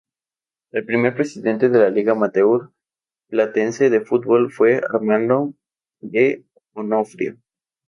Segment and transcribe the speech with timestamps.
[0.71, 2.71] El primer presidente de la Liga Amateur
[3.29, 5.53] Platense de fútbol fue Armando
[6.01, 7.37] D´Onofrio.